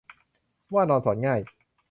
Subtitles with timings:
[0.73, 1.39] ว่านอนสอนง่าย